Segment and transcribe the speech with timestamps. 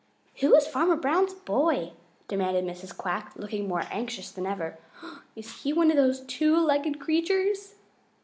[0.39, 1.93] "Who is Farmer Brown's boy?"
[2.27, 2.97] demanded Mrs.
[2.97, 4.79] Quack, looking more anxious than ever.
[5.35, 7.75] "Is he one of those two legged creatures?"